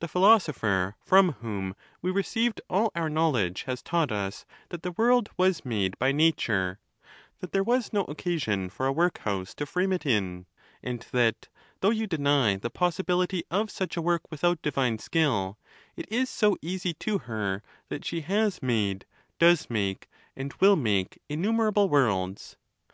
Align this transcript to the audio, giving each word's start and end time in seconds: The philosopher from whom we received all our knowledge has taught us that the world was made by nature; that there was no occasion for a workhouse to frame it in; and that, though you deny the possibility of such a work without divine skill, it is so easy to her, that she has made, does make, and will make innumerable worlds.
The 0.00 0.08
philosopher 0.08 0.94
from 1.00 1.32
whom 1.40 1.74
we 2.02 2.10
received 2.10 2.60
all 2.68 2.92
our 2.94 3.08
knowledge 3.08 3.62
has 3.62 3.80
taught 3.80 4.12
us 4.12 4.44
that 4.68 4.82
the 4.82 4.92
world 4.92 5.30
was 5.38 5.64
made 5.64 5.98
by 5.98 6.12
nature; 6.12 6.80
that 7.40 7.52
there 7.52 7.62
was 7.64 7.90
no 7.90 8.02
occasion 8.04 8.68
for 8.68 8.86
a 8.86 8.92
workhouse 8.92 9.54
to 9.54 9.64
frame 9.64 9.94
it 9.94 10.04
in; 10.04 10.44
and 10.82 11.00
that, 11.12 11.48
though 11.80 11.88
you 11.88 12.06
deny 12.06 12.56
the 12.56 12.68
possibility 12.68 13.42
of 13.50 13.70
such 13.70 13.96
a 13.96 14.02
work 14.02 14.30
without 14.30 14.60
divine 14.60 14.98
skill, 14.98 15.56
it 15.96 16.12
is 16.12 16.28
so 16.28 16.58
easy 16.60 16.92
to 17.00 17.20
her, 17.20 17.62
that 17.88 18.04
she 18.04 18.20
has 18.20 18.60
made, 18.62 19.06
does 19.38 19.70
make, 19.70 20.10
and 20.36 20.52
will 20.60 20.76
make 20.76 21.22
innumerable 21.30 21.88
worlds. 21.88 22.56